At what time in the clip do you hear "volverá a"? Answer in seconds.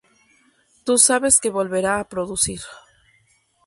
1.59-2.07